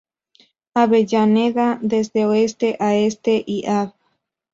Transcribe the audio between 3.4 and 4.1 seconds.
y Av.